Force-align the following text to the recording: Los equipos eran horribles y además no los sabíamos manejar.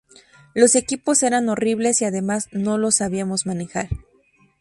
Los 0.55 0.73
equipos 0.73 1.21
eran 1.21 1.47
horribles 1.47 2.01
y 2.01 2.05
además 2.05 2.49
no 2.53 2.79
los 2.79 2.95
sabíamos 2.95 3.45
manejar. 3.45 3.87